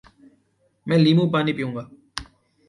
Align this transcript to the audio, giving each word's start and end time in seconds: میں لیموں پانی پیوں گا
میں 0.87 0.97
لیموں 0.97 1.27
پانی 1.33 1.53
پیوں 1.57 1.73
گا 1.75 1.83